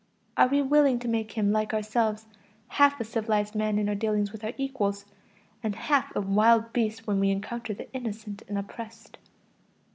[0.35, 2.25] Are we willing to make him like ourselves
[2.69, 5.05] half a civilized man in our dealings with our equals,
[5.61, 9.19] and half a wild beast when we encounter the innocent and oppressed?